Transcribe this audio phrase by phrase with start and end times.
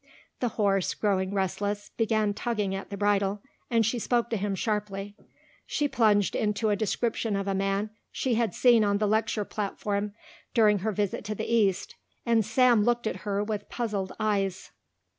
[0.39, 5.15] The horse, growing restless, began tugging at the bridle and she spoke to him sharply.
[5.67, 10.15] She plunged into a description of a man she had seen on the lecture platform
[10.55, 11.93] during her visit to the East
[12.25, 14.71] and Sam looked at her with puzzled eyes.